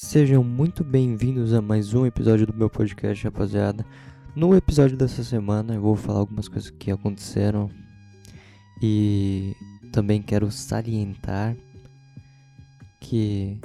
Sejam 0.00 0.44
muito 0.44 0.84
bem-vindos 0.84 1.52
a 1.52 1.60
mais 1.60 1.92
um 1.92 2.06
episódio 2.06 2.46
do 2.46 2.54
meu 2.54 2.70
podcast, 2.70 3.24
rapaziada. 3.24 3.84
No 4.32 4.54
episódio 4.54 4.96
dessa 4.96 5.24
semana 5.24 5.74
eu 5.74 5.80
vou 5.80 5.96
falar 5.96 6.20
algumas 6.20 6.46
coisas 6.46 6.70
que 6.70 6.92
aconteceram 6.92 7.68
e 8.80 9.56
também 9.90 10.22
quero 10.22 10.52
salientar 10.52 11.56
que 13.00 13.58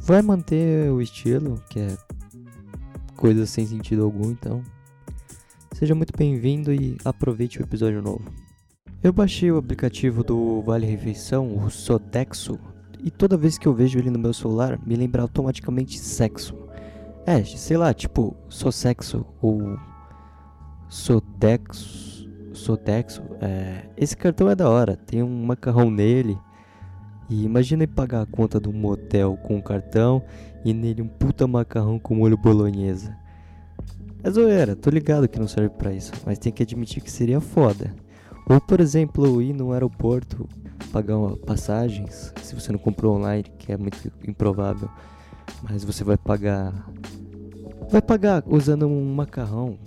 vai 0.00 0.22
manter 0.22 0.90
o 0.90 1.02
estilo, 1.02 1.62
que 1.68 1.80
é 1.80 1.98
coisa 3.14 3.44
sem 3.44 3.66
sentido 3.66 4.04
algum, 4.04 4.30
então 4.30 4.64
seja 5.74 5.94
muito 5.94 6.16
bem-vindo 6.16 6.72
e 6.72 6.96
aproveite 7.04 7.60
o 7.60 7.62
episódio 7.62 8.00
novo. 8.00 8.32
Eu 9.02 9.12
baixei 9.12 9.52
o 9.52 9.58
aplicativo 9.58 10.24
do 10.24 10.62
Vale 10.62 10.86
Refeição, 10.86 11.54
o 11.54 11.68
Sodexo, 11.68 12.58
e 13.02 13.10
toda 13.10 13.36
vez 13.36 13.58
que 13.58 13.66
eu 13.66 13.74
vejo 13.74 13.98
ele 13.98 14.10
no 14.10 14.18
meu 14.18 14.32
celular, 14.32 14.78
me 14.84 14.96
lembra 14.96 15.22
automaticamente 15.22 15.98
sexo. 15.98 16.56
É, 17.26 17.42
sei 17.44 17.76
lá, 17.76 17.92
tipo, 17.92 18.36
sou 18.48 18.72
sexo 18.72 19.26
ou 19.40 19.78
Sodexo. 20.88 22.28
Sodexo. 22.52 23.22
É, 23.40 23.88
esse 23.96 24.16
cartão 24.16 24.50
é 24.50 24.54
da 24.54 24.68
hora, 24.68 24.96
tem 24.96 25.22
um 25.22 25.44
macarrão 25.44 25.90
nele. 25.90 26.38
E 27.28 27.44
imagina 27.44 27.86
pagar 27.86 28.22
a 28.22 28.26
conta 28.26 28.58
um 28.68 28.72
motel 28.72 29.36
com 29.42 29.56
um 29.56 29.60
cartão 29.60 30.22
e 30.64 30.72
nele 30.72 31.02
um 31.02 31.08
puta 31.08 31.46
macarrão 31.46 31.98
com 31.98 32.14
molho 32.14 32.38
bolonhesa. 32.38 33.14
É 34.22 34.30
zoeira, 34.30 34.74
tô 34.74 34.90
ligado 34.90 35.28
que 35.28 35.38
não 35.38 35.46
serve 35.46 35.70
para 35.70 35.92
isso, 35.92 36.10
mas 36.24 36.38
tem 36.38 36.50
que 36.50 36.62
admitir 36.62 37.02
que 37.02 37.10
seria 37.10 37.40
foda. 37.40 37.94
Ou, 38.48 38.60
por 38.60 38.80
exemplo, 38.80 39.42
ir 39.42 39.52
no 39.52 39.72
aeroporto 39.72 40.48
pagar 40.90 41.16
passagens, 41.44 42.32
se 42.42 42.54
você 42.54 42.72
não 42.72 42.78
comprou 42.78 43.16
online, 43.16 43.44
que 43.58 43.72
é 43.72 43.76
muito 43.76 44.10
improvável, 44.26 44.88
mas 45.62 45.84
você 45.84 46.02
vai 46.02 46.16
pagar. 46.16 46.72
Vai 47.90 48.00
pagar 48.00 48.42
usando 48.46 48.86
um 48.86 49.14
macarrão. 49.14 49.78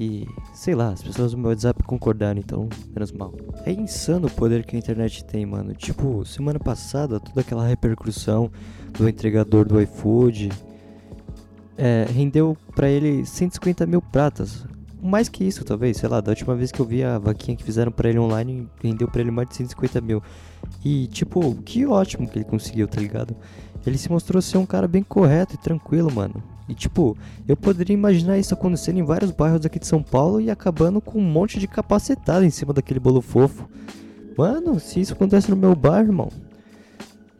E 0.00 0.26
sei 0.54 0.74
lá, 0.74 0.88
as 0.88 1.02
pessoas 1.02 1.32
no 1.32 1.38
meu 1.38 1.50
WhatsApp 1.50 1.82
concordaram, 1.84 2.40
então 2.40 2.68
menos 2.94 3.12
mal. 3.12 3.32
É 3.64 3.72
insano 3.72 4.26
o 4.26 4.30
poder 4.30 4.64
que 4.64 4.74
a 4.74 4.78
internet 4.78 5.24
tem, 5.24 5.44
mano. 5.44 5.74
Tipo, 5.74 6.24
semana 6.24 6.58
passada, 6.58 7.20
toda 7.20 7.42
aquela 7.42 7.66
repercussão 7.66 8.50
do 8.98 9.08
entregador 9.08 9.66
do 9.66 9.80
iFood 9.80 10.50
é, 11.76 12.06
rendeu 12.10 12.56
para 12.74 12.88
ele 12.88 13.24
150 13.24 13.86
mil 13.86 14.02
pratas 14.02 14.64
mais 15.08 15.28
que 15.28 15.44
isso, 15.44 15.64
talvez, 15.64 15.96
sei 15.96 16.08
lá, 16.08 16.20
da 16.20 16.30
última 16.30 16.54
vez 16.54 16.70
que 16.70 16.80
eu 16.80 16.86
vi 16.86 17.02
a 17.02 17.18
vaquinha 17.18 17.56
que 17.56 17.64
fizeram 17.64 17.90
para 17.90 18.08
ele 18.08 18.18
online, 18.18 18.68
rendeu 18.82 19.08
para 19.08 19.20
ele 19.20 19.30
mais 19.30 19.48
de 19.48 19.56
150 19.56 20.00
mil. 20.00 20.22
E, 20.84 21.08
tipo, 21.08 21.54
que 21.64 21.84
ótimo 21.84 22.28
que 22.28 22.38
ele 22.38 22.44
conseguiu, 22.44 22.86
tá 22.86 23.00
ligado? 23.00 23.34
Ele 23.84 23.98
se 23.98 24.10
mostrou 24.10 24.40
ser 24.40 24.58
um 24.58 24.66
cara 24.66 24.86
bem 24.86 25.02
correto 25.02 25.54
e 25.54 25.58
tranquilo, 25.58 26.12
mano. 26.12 26.42
E, 26.68 26.74
tipo, 26.74 27.16
eu 27.48 27.56
poderia 27.56 27.94
imaginar 27.94 28.38
isso 28.38 28.54
acontecendo 28.54 28.98
em 28.98 29.02
vários 29.02 29.32
bairros 29.32 29.66
aqui 29.66 29.78
de 29.78 29.86
São 29.86 30.02
Paulo 30.02 30.40
e 30.40 30.50
acabando 30.50 31.00
com 31.00 31.18
um 31.18 31.22
monte 31.22 31.58
de 31.58 31.66
capacetado 31.66 32.44
em 32.44 32.50
cima 32.50 32.72
daquele 32.72 33.00
bolo 33.00 33.20
fofo. 33.20 33.68
Mano, 34.38 34.78
se 34.78 35.00
isso 35.00 35.12
acontece 35.12 35.50
no 35.50 35.56
meu 35.56 35.74
bairro, 35.74 36.08
irmão, 36.08 36.28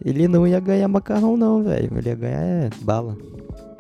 ele 0.05 0.27
não 0.27 0.47
ia 0.47 0.59
ganhar 0.59 0.89
macarrão, 0.89 1.37
não, 1.37 1.63
velho. 1.63 1.97
Ele 1.97 2.09
ia 2.09 2.15
ganhar 2.15 2.43
é, 2.43 2.71
bala. 2.83 3.17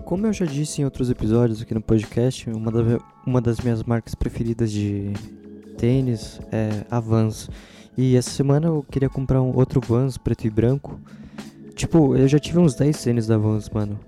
Como 0.05 0.27
eu 0.27 0.33
já 0.33 0.45
disse 0.45 0.83
em 0.83 0.85
outros 0.85 1.11
episódios 1.11 1.63
aqui 1.63 1.73
no 1.73 1.81
podcast, 1.81 2.51
uma, 2.51 2.71
da, 2.71 3.01
uma 3.27 3.41
das 3.41 3.61
minhas 3.61 3.83
marcas 3.83 4.15
preferidas 4.15 4.71
de 4.71 5.13
tênis 5.79 6.41
é 6.51 6.85
a 6.91 7.01
Vans. 7.01 7.49
E 7.97 8.17
essa 8.17 8.31
semana 8.31 8.67
eu 8.67 8.85
queria 8.91 9.09
comprar 9.09 9.41
um 9.41 9.57
outro 9.57 9.81
Vans 9.81 10.19
preto 10.19 10.47
e 10.47 10.51
branco. 10.51 11.01
Tipo, 11.75 12.17
eu 12.17 12.29
já 12.29 12.39
tive 12.39 12.59
uns 12.59 12.75
10 12.75 13.03
tênis 13.03 13.27
da 13.27 13.39
Vans, 13.39 13.71
mano. 13.71 13.99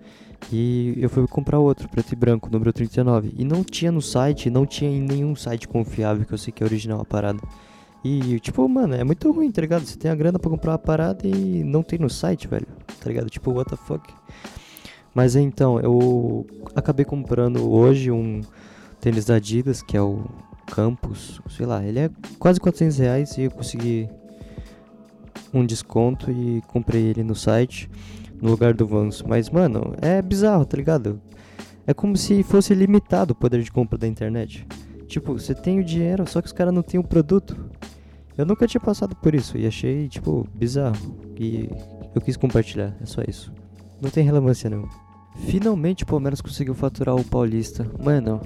E 0.52 0.94
eu 0.98 1.08
fui 1.08 1.26
comprar 1.26 1.58
outro, 1.58 1.88
preto 1.88 2.12
e 2.12 2.16
branco, 2.16 2.50
número 2.50 2.72
39. 2.72 3.32
E 3.36 3.44
não 3.44 3.64
tinha 3.64 3.90
no 3.90 4.02
site, 4.02 4.50
não 4.50 4.66
tinha 4.66 4.90
em 4.90 5.00
nenhum 5.00 5.34
site 5.34 5.66
confiável 5.66 6.26
que 6.26 6.34
eu 6.34 6.38
sei 6.38 6.52
que 6.52 6.62
é 6.62 6.66
original 6.66 7.00
a 7.00 7.04
parada. 7.04 7.40
E, 8.04 8.38
tipo, 8.40 8.68
mano, 8.68 8.94
é 8.94 9.02
muito 9.02 9.30
ruim, 9.32 9.50
tá 9.50 9.62
ligado? 9.62 9.86
Você 9.86 9.96
tem 9.96 10.10
a 10.10 10.14
grana 10.14 10.38
pra 10.38 10.50
comprar 10.50 10.72
uma 10.72 10.78
parada 10.78 11.26
e 11.26 11.64
não 11.64 11.82
tem 11.82 11.98
no 11.98 12.10
site, 12.10 12.46
velho. 12.46 12.66
Tá 13.00 13.08
ligado? 13.08 13.30
Tipo, 13.30 13.52
what 13.52 13.70
the 13.70 13.76
fuck? 13.76 14.12
Mas 15.14 15.36
então, 15.36 15.78
eu 15.78 16.46
acabei 16.74 17.04
comprando 17.04 17.70
hoje 17.70 18.10
um 18.10 18.40
tênis 19.00 19.24
da 19.24 19.36
Adidas, 19.36 19.80
que 19.80 19.96
é 19.96 20.02
o 20.02 20.24
Campus, 20.66 21.40
sei 21.50 21.66
lá, 21.66 21.84
ele 21.84 21.98
é 21.98 22.10
quase 22.38 22.58
400 22.58 22.98
reais 22.98 23.38
e 23.38 23.42
eu 23.42 23.50
consegui 23.50 24.08
um 25.52 25.64
desconto 25.64 26.30
e 26.30 26.62
comprei 26.66 27.02
ele 27.02 27.22
no 27.22 27.34
site, 27.34 27.88
no 28.40 28.50
lugar 28.50 28.74
do 28.74 28.86
Vans. 28.86 29.22
Mas, 29.22 29.48
mano, 29.50 29.94
é 30.02 30.20
bizarro, 30.20 30.64
tá 30.64 30.76
ligado? 30.76 31.20
É 31.86 31.94
como 31.94 32.16
se 32.16 32.42
fosse 32.42 32.74
limitado 32.74 33.32
o 33.32 33.36
poder 33.36 33.62
de 33.62 33.70
compra 33.70 33.96
da 33.96 34.08
internet. 34.08 34.66
Tipo, 35.06 35.34
você 35.34 35.54
tem 35.54 35.78
o 35.78 35.84
dinheiro, 35.84 36.28
só 36.28 36.40
que 36.40 36.46
os 36.46 36.52
caras 36.52 36.74
não 36.74 36.82
têm 36.82 36.98
o 36.98 37.04
produto. 37.04 37.56
Eu 38.36 38.44
nunca 38.44 38.66
tinha 38.66 38.80
passado 38.80 39.14
por 39.14 39.34
isso 39.34 39.56
e 39.56 39.66
achei, 39.66 40.08
tipo, 40.08 40.48
bizarro. 40.54 40.96
E 41.38 41.68
eu 42.14 42.20
quis 42.20 42.36
compartilhar, 42.36 42.96
é 43.00 43.06
só 43.06 43.22
isso. 43.28 43.52
Não 44.00 44.10
tem 44.10 44.24
relevância 44.24 44.68
não. 44.68 44.88
Finalmente 45.34 46.04
o 46.04 46.06
Palmeiras 46.06 46.40
conseguiu 46.40 46.74
faturar 46.74 47.14
o 47.16 47.24
Paulista. 47.24 47.86
Mano, 48.02 48.40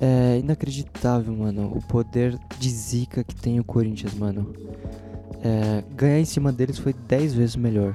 é 0.00 0.38
inacreditável, 0.38 1.34
mano. 1.34 1.72
O 1.74 1.82
poder 1.82 2.38
de 2.58 2.70
zica 2.70 3.22
que 3.22 3.34
tem 3.34 3.60
o 3.60 3.64
Corinthians, 3.64 4.14
mano. 4.14 4.54
É, 5.42 5.84
ganhar 5.94 6.18
em 6.18 6.24
cima 6.24 6.52
deles 6.52 6.78
foi 6.78 6.92
10 6.92 7.34
vezes 7.34 7.56
melhor. 7.56 7.94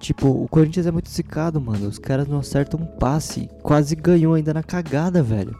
Tipo, 0.00 0.28
o 0.28 0.48
Corinthians 0.48 0.86
é 0.86 0.90
muito 0.90 1.08
zicado, 1.08 1.60
mano. 1.60 1.86
Os 1.86 1.98
caras 1.98 2.26
não 2.26 2.38
acertam 2.38 2.80
um 2.80 2.86
passe. 2.86 3.48
Quase 3.62 3.94
ganhou 3.94 4.34
ainda 4.34 4.52
na 4.52 4.62
cagada, 4.62 5.22
velho. 5.22 5.56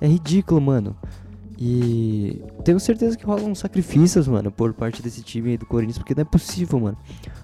É 0.00 0.06
ridículo, 0.06 0.60
mano. 0.60 0.96
E 1.60 2.40
tenho 2.64 2.78
certeza 2.78 3.16
que 3.18 3.26
rolam 3.26 3.52
sacrifícios, 3.52 4.28
mano, 4.28 4.52
por 4.52 4.72
parte 4.72 5.02
desse 5.02 5.22
time 5.22 5.50
aí 5.50 5.58
do 5.58 5.66
Corinthians, 5.66 5.98
porque 5.98 6.14
não 6.14 6.22
é 6.22 6.24
possível, 6.24 6.78
mano. 6.78 6.96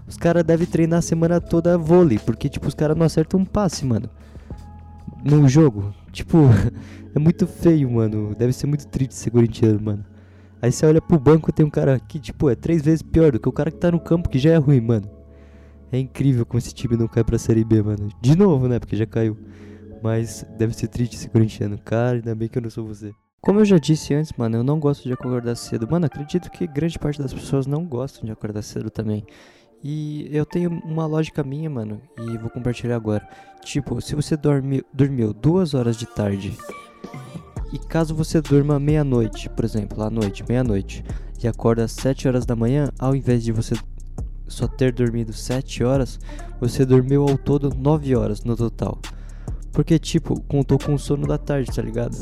Os 0.07 0.17
caras 0.17 0.45
devem 0.45 0.69
treinar 0.69 1.01
a 1.01 1.03
semana 1.03 1.41
toda 1.41 1.77
vôlei, 1.77 2.21
porque, 2.21 2.49
tipo, 2.49 2.69
os 2.69 2.75
caras 2.75 2.97
não 2.97 3.05
acertam 3.05 3.41
um 3.41 3.45
passe, 3.45 3.85
mano. 3.85 4.09
No 5.25 5.49
jogo. 5.49 5.93
Tipo, 6.13 6.39
é 7.13 7.19
muito 7.19 7.45
feio, 7.45 7.91
mano. 7.91 8.37
Deve 8.37 8.53
ser 8.53 8.69
muito 8.69 8.87
triste 8.87 9.17
ser 9.17 9.31
corintiano, 9.31 9.81
mano. 9.83 10.05
Aí 10.63 10.71
você 10.71 10.87
olha 10.87 11.03
pro 11.03 11.19
banco 11.19 11.53
tem 11.53 11.67
um 11.67 11.71
cara 11.71 11.99
que, 11.99 12.21
tipo, 12.21 12.49
é 12.49 12.55
três 12.55 12.83
vezes 12.83 13.03
pior 13.03 13.33
do 13.33 13.41
que 13.41 13.49
o 13.49 13.53
cara 13.53 13.71
que 13.71 13.79
tá 13.79 13.91
no 13.91 13.99
campo, 13.99 14.29
que 14.29 14.39
já 14.39 14.53
é 14.53 14.57
ruim, 14.57 14.81
mano. 14.81 15.11
É 15.91 15.99
incrível 15.99 16.47
como 16.47 16.59
esse 16.59 16.73
time 16.73 16.97
não 16.97 17.09
cai 17.09 17.25
pra 17.25 17.37
Série 17.37 17.65
B, 17.65 17.83
mano. 17.83 18.09
De 18.21 18.37
novo, 18.37 18.69
né? 18.69 18.79
Porque 18.79 18.95
já 18.95 19.07
caiu. 19.07 19.37
Mas 20.01 20.47
deve 20.57 20.73
ser 20.73 20.87
triste 20.87 21.17
ser 21.17 21.31
corintiano. 21.31 21.79
Cara, 21.79 22.17
ainda 22.17 22.35
bem 22.35 22.49
que 22.49 22.59
eu 22.59 22.63
não 22.63 22.71
sou 22.71 22.87
você. 22.87 23.13
Como 23.45 23.61
eu 23.61 23.65
já 23.67 23.77
disse 23.77 24.15
antes, 24.15 24.33
mano, 24.39 24.57
eu 24.57 24.65
não 24.65 24.81
gosto 24.81 25.03
de 25.03 25.13
acordar 25.13 25.55
cedo. 25.55 25.87
Mano, 25.87 26.07
acredito 26.07 26.51
que 26.51 26.67
grande 26.67 26.99
parte 26.99 27.21
das 27.21 27.35
pessoas 27.35 27.67
não 27.67 27.85
gostam 27.85 28.25
de 28.25 28.33
acordar 28.33 28.63
cedo 28.63 28.89
também. 28.89 29.23
E 29.83 30.31
eu 30.35 30.47
tenho 30.47 30.71
uma 30.83 31.05
lógica 31.05 31.45
minha, 31.45 31.69
mano, 31.69 32.01
e 32.19 32.39
vou 32.39 32.49
compartilhar 32.49 32.97
agora. 32.97 33.29
Tipo, 33.63 34.01
se 34.01 34.15
você 34.15 34.35
dormi, 34.35 34.83
dormiu 34.95 35.35
duas 35.35 35.75
horas 35.75 35.99
de 35.99 36.07
tarde 36.07 36.57
e 37.71 37.79
caso 37.79 38.15
você 38.15 38.41
durma 38.41 38.81
meia-noite, 38.81 39.51
por 39.51 39.67
exemplo, 39.67 40.03
à 40.03 40.09
noite, 40.09 40.43
meia-noite, 40.49 41.05
e 41.43 41.47
acorda 41.47 41.85
às 41.85 41.93
7 41.93 42.27
horas 42.27 42.47
da 42.47 42.57
manhã, 42.57 42.89
ao 42.99 43.15
invés 43.15 43.45
de 43.45 43.53
você 43.53 43.75
só 44.49 44.67
ter 44.67 44.91
dormido 44.91 45.35
7 45.35 45.85
horas, 45.85 46.19
você 46.59 46.87
dormiu 46.87 47.29
ao 47.29 47.37
todo 47.37 47.75
9 47.77 48.17
horas 48.17 48.43
no 48.43 48.57
total. 48.57 48.99
Porque, 49.71 49.99
tipo, 49.99 50.41
contou 50.45 50.79
com 50.79 50.95
o 50.95 50.99
sono 50.99 51.27
da 51.27 51.37
tarde, 51.37 51.71
tá 51.71 51.83
ligado? 51.83 52.17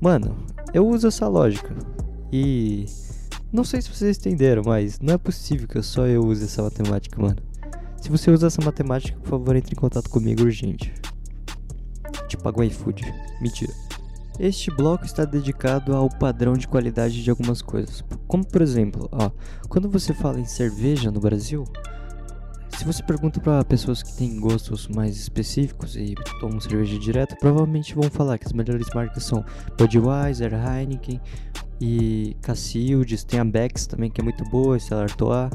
Mano, 0.00 0.36
eu 0.74 0.86
uso 0.86 1.08
essa 1.08 1.26
lógica. 1.26 1.74
E 2.32 2.86
não 3.52 3.64
sei 3.64 3.80
se 3.80 3.88
vocês 3.88 4.18
entenderam, 4.18 4.62
mas 4.66 5.00
não 5.00 5.14
é 5.14 5.18
possível 5.18 5.66
que 5.66 5.80
só 5.82 6.06
eu 6.06 6.24
use 6.24 6.44
essa 6.44 6.62
matemática, 6.62 7.20
mano. 7.20 7.38
Se 8.00 8.10
você 8.10 8.30
usa 8.30 8.48
essa 8.48 8.62
matemática, 8.62 9.18
por 9.20 9.30
favor, 9.30 9.56
entre 9.56 9.72
em 9.72 9.76
contato 9.76 10.10
comigo 10.10 10.42
urgente. 10.42 10.92
Te 12.28 12.36
pago 12.36 12.62
iFood. 12.62 13.02
Mentira. 13.40 13.72
Este 14.38 14.70
bloco 14.70 15.06
está 15.06 15.24
dedicado 15.24 15.94
ao 15.94 16.10
padrão 16.10 16.52
de 16.54 16.68
qualidade 16.68 17.22
de 17.22 17.30
algumas 17.30 17.62
coisas. 17.62 18.04
Como 18.28 18.46
por 18.46 18.60
exemplo, 18.60 19.08
ó, 19.10 19.30
quando 19.68 19.88
você 19.88 20.12
fala 20.12 20.38
em 20.38 20.44
cerveja 20.44 21.10
no 21.10 21.20
Brasil, 21.20 21.64
você 22.86 23.02
pergunta 23.02 23.40
para 23.40 23.64
pessoas 23.64 24.00
que 24.00 24.16
têm 24.16 24.38
gostos 24.38 24.86
mais 24.86 25.16
específicos 25.16 25.96
e 25.96 26.14
tomam 26.38 26.60
cerveja 26.60 26.96
direto, 26.98 27.36
provavelmente 27.40 27.94
vão 27.94 28.08
falar 28.08 28.38
que 28.38 28.46
as 28.46 28.52
melhores 28.52 28.86
marcas 28.94 29.24
são 29.24 29.44
Budweiser, 29.76 30.52
Heineken 30.54 31.20
e 31.80 32.36
Cacildes, 32.40 33.24
tem 33.24 33.40
a 33.40 33.44
Beck's 33.44 33.88
também 33.88 34.08
que 34.08 34.20
é 34.20 34.24
muito 34.24 34.44
boa, 34.44 34.78
Stella 34.78 35.02
Artois, 35.02 35.50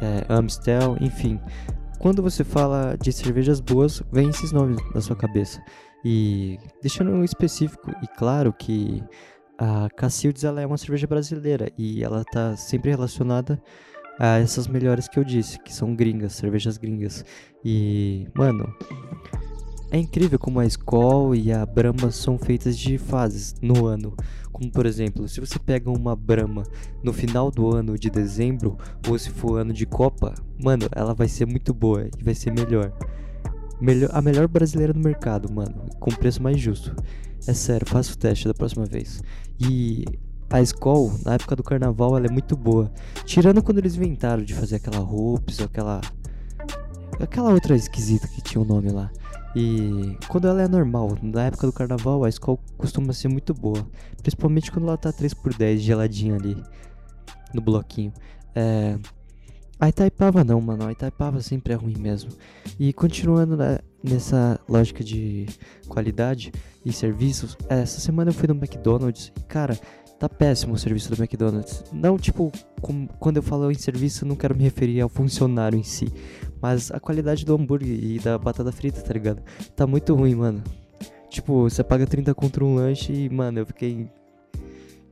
é, 0.00 0.26
Amstel, 0.28 0.96
enfim. 1.00 1.40
Quando 2.00 2.20
você 2.20 2.42
fala 2.42 2.96
de 3.00 3.12
cervejas 3.12 3.60
boas, 3.60 4.02
vem 4.10 4.28
esses 4.28 4.50
nomes 4.50 4.76
na 4.92 5.00
sua 5.00 5.14
cabeça. 5.14 5.62
E 6.04 6.58
deixando 6.82 7.22
específico 7.22 7.92
e 8.02 8.08
claro 8.18 8.52
que 8.52 9.04
a 9.56 9.88
Cacildes 9.90 10.42
ela 10.42 10.60
é 10.60 10.66
uma 10.66 10.76
cerveja 10.76 11.06
brasileira 11.06 11.70
e 11.78 12.02
ela 12.02 12.22
está 12.22 12.56
sempre 12.56 12.90
relacionada 12.90 13.62
a 14.22 14.38
essas 14.38 14.68
melhores 14.68 15.08
que 15.08 15.18
eu 15.18 15.24
disse, 15.24 15.58
que 15.58 15.74
são 15.74 15.96
gringas, 15.96 16.34
cervejas 16.34 16.78
gringas. 16.78 17.24
E, 17.64 18.28
mano, 18.36 18.72
É 19.90 19.98
incrível 19.98 20.38
como 20.38 20.60
a 20.60 20.64
Skol 20.64 21.34
e 21.34 21.52
a 21.52 21.66
Brahma 21.66 22.10
são 22.12 22.38
feitas 22.38 22.78
de 22.78 22.96
fases 22.98 23.54
no 23.60 23.84
ano. 23.84 24.14
Como 24.52 24.70
por 24.70 24.86
exemplo, 24.86 25.28
se 25.28 25.40
você 25.40 25.58
pega 25.58 25.90
uma 25.90 26.14
Brahma 26.14 26.62
no 27.02 27.12
final 27.12 27.50
do 27.50 27.74
ano 27.74 27.98
de 27.98 28.08
dezembro, 28.08 28.78
ou 29.08 29.18
se 29.18 29.28
for 29.28 29.58
ano 29.58 29.72
de 29.72 29.84
Copa, 29.84 30.34
mano, 30.62 30.88
ela 30.92 31.12
vai 31.14 31.28
ser 31.28 31.46
muito 31.46 31.74
boa 31.74 32.04
e 32.04 32.24
vai 32.24 32.34
ser 32.34 32.52
melhor. 32.52 32.92
melhor 33.80 34.08
a 34.12 34.22
melhor 34.22 34.46
brasileira 34.46 34.92
do 34.92 35.00
mercado, 35.00 35.52
mano, 35.52 35.84
com 35.98 36.10
preço 36.12 36.42
mais 36.42 36.58
justo. 36.60 36.94
É 37.46 37.52
sério, 37.52 37.86
faça 37.88 38.14
o 38.14 38.16
teste 38.16 38.46
da 38.46 38.54
próxima 38.54 38.86
vez. 38.86 39.20
E 39.60 40.04
a 40.52 40.60
Skol, 40.60 41.10
na 41.24 41.34
época 41.34 41.56
do 41.56 41.62
carnaval, 41.62 42.14
ela 42.14 42.26
é 42.26 42.30
muito 42.30 42.54
boa. 42.54 42.92
Tirando 43.24 43.62
quando 43.62 43.78
eles 43.78 43.96
inventaram 43.96 44.44
de 44.44 44.52
fazer 44.52 44.76
aquela 44.76 44.98
roupas 44.98 45.58
ou 45.58 45.64
aquela. 45.64 46.00
aquela 47.18 47.50
outra 47.50 47.74
esquisita 47.74 48.28
que 48.28 48.42
tinha 48.42 48.60
o 48.60 48.64
um 48.64 48.68
nome 48.68 48.90
lá. 48.90 49.10
E 49.56 50.16
quando 50.28 50.48
ela 50.48 50.62
é 50.62 50.68
normal, 50.68 51.16
na 51.22 51.44
época 51.44 51.66
do 51.66 51.72
carnaval, 51.72 52.22
a 52.24 52.28
Skol 52.28 52.60
costuma 52.76 53.14
ser 53.14 53.28
muito 53.28 53.54
boa. 53.54 53.86
Principalmente 54.22 54.70
quando 54.70 54.86
ela 54.86 54.98
tá 54.98 55.10
3x10 55.10 55.78
geladinha 55.78 56.36
ali 56.36 56.62
no 57.54 57.62
bloquinho. 57.62 58.12
É. 58.54 58.98
A 59.80 59.88
Itaipava 59.88 60.44
não, 60.44 60.60
mano. 60.60 60.86
A 60.86 60.92
Itaipava 60.92 61.40
sempre 61.40 61.72
é 61.72 61.76
ruim 61.76 61.96
mesmo. 61.96 62.30
E 62.78 62.92
continuando 62.92 63.56
né, 63.56 63.78
nessa 64.02 64.60
lógica 64.68 65.02
de 65.02 65.46
qualidade 65.88 66.52
e 66.84 66.92
serviços, 66.92 67.56
essa 67.68 68.00
semana 68.00 68.30
eu 68.30 68.34
fui 68.34 68.48
no 68.48 68.54
McDonald's 68.54 69.32
e, 69.36 69.40
cara, 69.42 69.78
tá 70.22 70.28
péssimo 70.28 70.74
o 70.74 70.78
serviço 70.78 71.12
do 71.12 71.20
McDonald's. 71.20 71.82
Não, 71.92 72.16
tipo, 72.16 72.52
com, 72.80 73.08
quando 73.18 73.38
eu 73.38 73.42
falo 73.42 73.72
em 73.72 73.74
serviço, 73.74 74.24
não 74.24 74.36
quero 74.36 74.54
me 74.54 74.62
referir 74.62 75.00
ao 75.00 75.08
funcionário 75.08 75.76
em 75.76 75.82
si, 75.82 76.06
mas 76.60 76.92
a 76.92 77.00
qualidade 77.00 77.44
do 77.44 77.52
hambúrguer 77.52 77.98
e 78.04 78.20
da 78.20 78.38
batata 78.38 78.70
frita, 78.70 79.02
tá 79.02 79.12
ligado? 79.12 79.42
Tá 79.74 79.84
muito 79.84 80.14
ruim, 80.14 80.36
mano. 80.36 80.62
Tipo, 81.28 81.68
você 81.68 81.82
paga 81.82 82.06
30 82.06 82.32
contra 82.36 82.64
um 82.64 82.76
lanche 82.76 83.12
e, 83.12 83.28
mano, 83.28 83.58
eu 83.58 83.66
fiquei. 83.66 84.08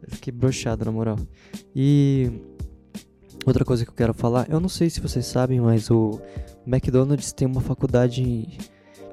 Eu 0.01 0.11
fiquei 0.11 0.33
brochado, 0.33 0.85
na 0.85 0.93
moral. 0.93 1.19
E. 1.75 2.31
Outra 3.45 3.65
coisa 3.65 3.85
que 3.85 3.91
eu 3.91 3.95
quero 3.95 4.15
falar, 4.15 4.49
eu 4.49 4.61
não 4.61 4.69
sei 4.69 4.91
se 4.91 5.01
vocês 5.01 5.27
sabem, 5.27 5.61
mas 5.61 5.91
o 5.91 6.21
McDonald's 6.65 7.33
tem 7.33 7.49
uma 7.49 7.61
faculdade 7.61 8.47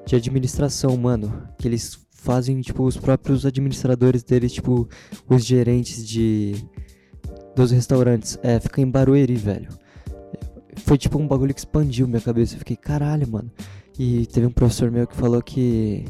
de 0.08 0.16
administração, 0.16 0.96
mano. 0.96 1.48
Que 1.58 1.68
eles 1.68 1.98
fazem, 2.10 2.60
tipo, 2.60 2.84
os 2.84 2.96
próprios 2.96 3.46
administradores 3.46 4.22
deles, 4.22 4.52
tipo, 4.52 4.88
os 5.28 5.44
gerentes 5.44 6.06
de. 6.06 6.54
dos 7.54 7.70
restaurantes. 7.70 8.38
É, 8.42 8.58
fica 8.58 8.80
em 8.80 8.90
Barueri, 8.90 9.36
velho 9.36 9.68
foi 10.78 10.96
tipo 10.96 11.18
um 11.18 11.26
bagulho 11.26 11.52
que 11.52 11.60
expandiu 11.60 12.06
minha 12.08 12.20
cabeça. 12.20 12.54
Eu 12.54 12.60
fiquei, 12.60 12.76
caralho, 12.76 13.28
mano. 13.28 13.50
E 13.98 14.26
teve 14.26 14.46
um 14.46 14.50
professor 14.50 14.90
meu 14.90 15.06
que 15.06 15.16
falou 15.16 15.42
que 15.42 16.04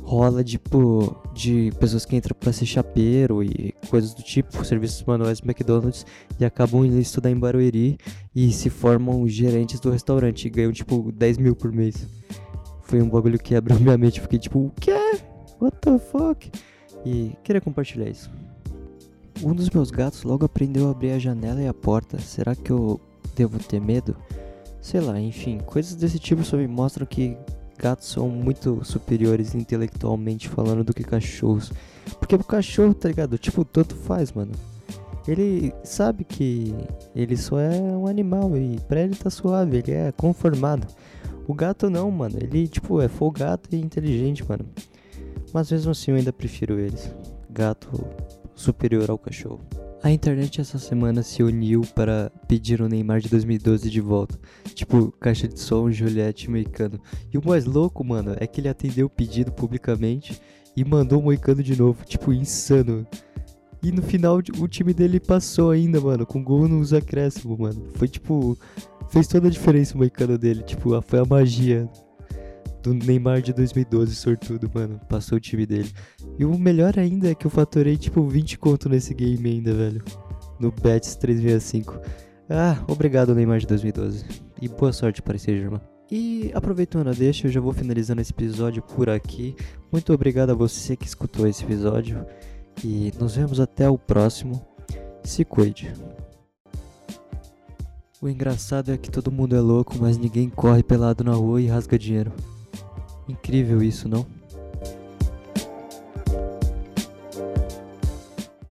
rola, 0.00 0.44
tipo, 0.44 1.16
de 1.34 1.72
pessoas 1.80 2.04
que 2.04 2.14
entram 2.14 2.36
pra 2.38 2.52
ser 2.52 2.66
chapeiro 2.66 3.42
e 3.42 3.74
coisas 3.90 4.14
do 4.14 4.22
tipo, 4.22 4.64
serviços 4.64 5.02
manuais 5.02 5.40
do 5.40 5.50
McDonald's, 5.50 6.06
e 6.38 6.44
acabam 6.44 6.84
indo 6.84 6.98
estudar 7.00 7.30
em 7.30 7.38
Barueri 7.38 7.98
e 8.32 8.52
se 8.52 8.70
formam 8.70 9.26
gerentes 9.26 9.80
do 9.80 9.90
restaurante 9.90 10.46
e 10.46 10.50
ganham, 10.50 10.70
tipo, 10.70 11.10
10 11.10 11.38
mil 11.38 11.56
por 11.56 11.72
mês. 11.72 12.06
Foi 12.86 13.02
um 13.02 13.08
bagulho 13.08 13.38
que 13.38 13.54
abriu 13.54 13.78
minha 13.80 13.98
mente. 13.98 14.20
Fiquei, 14.20 14.38
tipo, 14.38 14.58
o 14.58 14.72
quê? 14.80 15.20
What 15.60 15.76
the 15.80 15.98
fuck? 15.98 16.50
E 17.04 17.36
queria 17.42 17.60
compartilhar 17.60 18.08
isso. 18.08 18.30
Um 19.42 19.54
dos 19.54 19.68
meus 19.70 19.90
gatos 19.90 20.22
logo 20.22 20.46
aprendeu 20.46 20.88
a 20.88 20.90
abrir 20.92 21.12
a 21.12 21.18
janela 21.18 21.60
e 21.60 21.68
a 21.68 21.74
porta. 21.74 22.18
Será 22.18 22.54
que 22.54 22.70
eu 22.70 23.00
devo 23.34 23.58
ter 23.58 23.80
medo? 23.80 24.16
Sei 24.80 25.00
lá, 25.00 25.20
enfim, 25.20 25.58
coisas 25.58 25.94
desse 25.94 26.18
tipo 26.18 26.42
só 26.42 26.56
me 26.56 26.66
mostram 26.66 27.06
que 27.06 27.36
gatos 27.78 28.08
são 28.08 28.28
muito 28.28 28.84
superiores 28.84 29.54
intelectualmente 29.54 30.48
falando 30.48 30.84
do 30.84 30.94
que 30.94 31.04
cachorros. 31.04 31.72
Porque 32.18 32.34
o 32.34 32.44
cachorro, 32.44 32.94
tá 32.94 33.08
ligado? 33.08 33.36
Tipo, 33.36 33.64
tanto 33.64 33.94
faz, 33.94 34.32
mano. 34.32 34.52
Ele 35.26 35.74
sabe 35.82 36.22
que 36.24 36.72
ele 37.14 37.36
só 37.36 37.58
é 37.58 37.76
um 37.78 38.06
animal 38.06 38.56
e 38.56 38.78
pra 38.86 39.00
ele 39.00 39.16
tá 39.16 39.28
suave, 39.28 39.78
ele 39.78 39.90
é 39.90 40.12
conformado. 40.12 40.86
O 41.46 41.54
gato 41.54 41.88
não, 41.88 42.10
mano. 42.10 42.38
Ele, 42.40 42.66
tipo, 42.66 43.00
é 43.00 43.08
folgado 43.08 43.62
e 43.72 43.76
inteligente, 43.76 44.46
mano. 44.46 44.66
Mas 45.52 45.70
mesmo 45.70 45.92
assim 45.92 46.10
eu 46.10 46.16
ainda 46.16 46.32
prefiro 46.32 46.78
eles. 46.78 47.14
Gato 47.50 48.04
superior 48.54 49.10
ao 49.10 49.18
cachorro. 49.18 49.60
A 50.02 50.10
internet 50.10 50.60
essa 50.60 50.78
semana 50.78 51.22
se 51.22 51.42
uniu 51.42 51.82
para 51.94 52.30
pedir 52.46 52.80
o 52.80 52.88
Neymar 52.88 53.20
de 53.20 53.28
2012 53.28 53.90
de 53.90 54.00
volta. 54.00 54.38
Tipo, 54.74 55.10
caixa 55.12 55.48
de 55.48 55.58
som, 55.58 55.90
Juliette 55.90 56.50
Moicano. 56.50 57.00
E 57.32 57.38
o 57.38 57.44
mais 57.44 57.64
louco, 57.64 58.04
mano, 58.04 58.36
é 58.38 58.46
que 58.46 58.60
ele 58.60 58.68
atendeu 58.68 59.06
o 59.06 59.10
pedido 59.10 59.50
publicamente 59.50 60.40
e 60.76 60.84
mandou 60.84 61.20
o 61.20 61.22
Moicano 61.22 61.62
de 61.62 61.76
novo. 61.76 62.04
Tipo, 62.04 62.32
insano. 62.32 63.06
E 63.82 63.90
no 63.90 64.02
final 64.02 64.38
o 64.58 64.68
time 64.68 64.92
dele 64.92 65.20
passou 65.20 65.70
ainda, 65.70 66.00
mano, 66.00 66.26
com 66.26 66.42
gol 66.42 66.68
nos 66.68 66.92
acréscimos, 66.92 67.58
mano. 67.58 67.82
Foi 67.94 68.08
tipo. 68.08 68.58
Fez 69.10 69.26
toda 69.26 69.48
a 69.48 69.50
diferença 69.50 69.94
o 69.94 69.98
Moicano 69.98 70.36
dele. 70.36 70.62
Tipo, 70.62 71.00
foi 71.02 71.18
a 71.18 71.24
magia 71.24 71.88
do 72.82 72.94
Neymar 72.94 73.42
de 73.42 73.52
2012, 73.52 74.14
sortudo, 74.14 74.70
mano. 74.72 75.00
Passou 75.08 75.38
o 75.38 75.40
time 75.40 75.66
dele. 75.66 75.90
E 76.38 76.44
o 76.44 76.56
melhor 76.56 76.98
ainda 76.98 77.30
é 77.30 77.34
que 77.34 77.46
eu 77.46 77.50
faturei 77.50 77.96
tipo 77.96 78.26
20 78.26 78.58
conto 78.58 78.88
nesse 78.88 79.12
game 79.12 79.48
ainda, 79.48 79.72
velho. 79.72 80.04
No 80.60 80.70
Betis 80.70 81.16
365. 81.16 82.00
Ah, 82.48 82.82
obrigado 82.86 83.34
Neymar 83.34 83.58
de 83.58 83.66
2012. 83.66 84.24
E 84.62 84.68
boa 84.68 84.92
sorte 84.92 85.20
para 85.20 85.36
esse 85.36 85.50
irmão. 85.50 85.80
E 86.10 86.52
aproveitando 86.54 87.08
a 87.08 87.12
deixa, 87.12 87.48
eu 87.48 87.52
já 87.52 87.60
vou 87.60 87.72
finalizando 87.72 88.20
esse 88.20 88.32
episódio 88.32 88.80
por 88.82 89.10
aqui. 89.10 89.56
Muito 89.90 90.12
obrigado 90.12 90.50
a 90.50 90.54
você 90.54 90.96
que 90.96 91.06
escutou 91.06 91.46
esse 91.46 91.64
episódio. 91.64 92.24
E 92.84 93.12
nos 93.18 93.34
vemos 93.34 93.58
até 93.58 93.90
o 93.90 93.98
próximo. 93.98 94.64
Se 95.24 95.44
cuide. 95.44 95.92
O 98.26 98.28
engraçado 98.28 98.90
é 98.90 98.98
que 98.98 99.08
todo 99.08 99.30
mundo 99.30 99.54
é 99.54 99.60
louco, 99.60 99.94
mas 100.00 100.18
ninguém 100.18 100.50
corre 100.50 100.82
pelado 100.82 101.22
na 101.22 101.32
rua 101.32 101.62
e 101.62 101.68
rasga 101.68 101.96
dinheiro. 101.96 102.32
Incrível 103.28 103.80
isso, 103.80 104.08
não? 104.08 104.26